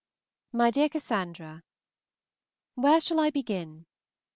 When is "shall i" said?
2.99-3.29